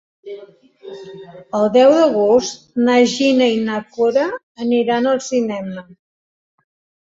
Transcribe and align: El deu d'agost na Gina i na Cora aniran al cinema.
El 1.59 1.69
deu 1.75 1.93
d'agost 1.97 2.65
na 2.89 2.97
Gina 3.13 3.51
i 3.57 3.61
na 3.69 3.77
Cora 3.99 4.27
aniran 4.67 5.13
al 5.15 5.25
cinema. 5.29 5.87